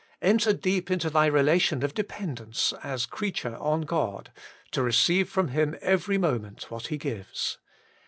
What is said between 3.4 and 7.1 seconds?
on God, to receive from TTim every moment what He